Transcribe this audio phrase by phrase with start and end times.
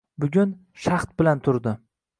[0.23, 0.55] Bugun...
[0.87, 1.77] shahd bilan turdi.